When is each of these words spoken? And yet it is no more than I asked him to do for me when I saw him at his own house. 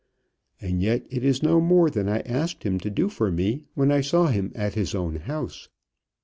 And 0.59 0.81
yet 0.81 1.05
it 1.11 1.23
is 1.23 1.43
no 1.43 1.61
more 1.61 1.87
than 1.91 2.09
I 2.09 2.21
asked 2.21 2.63
him 2.63 2.79
to 2.79 2.89
do 2.89 3.07
for 3.07 3.31
me 3.31 3.65
when 3.75 3.91
I 3.91 4.01
saw 4.01 4.29
him 4.29 4.51
at 4.55 4.73
his 4.73 4.95
own 4.95 5.17
house. 5.17 5.69